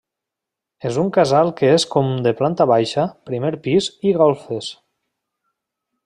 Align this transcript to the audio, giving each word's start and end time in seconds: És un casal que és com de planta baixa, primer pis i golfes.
És 0.89 0.95
un 1.01 1.09
casal 1.17 1.51
que 1.59 1.69
és 1.73 1.85
com 1.97 2.09
de 2.27 2.33
planta 2.41 2.67
baixa, 2.73 3.05
primer 3.31 3.51
pis 3.67 3.91
i 4.09 4.15
golfes. 4.23 4.71